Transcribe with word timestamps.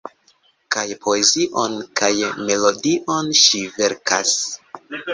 Kaj 0.75 0.85
poezion 1.03 1.77
kaj 2.01 2.11
melodion 2.49 3.33
ŝi 3.45 3.65
verkas. 3.79 4.37